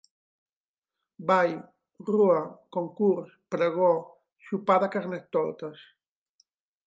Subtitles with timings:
[1.31, 1.53] Ball,
[2.07, 2.39] rua,
[2.77, 3.91] concurs, pregó,
[4.49, 5.85] sopar de carnestoltes...